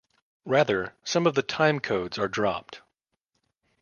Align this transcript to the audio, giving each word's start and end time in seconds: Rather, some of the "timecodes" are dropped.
Rather, 0.45 0.95
some 1.03 1.27
of 1.27 1.35
the 1.35 1.43
"timecodes" 1.43 2.17
are 2.17 2.27
dropped. 2.27 2.81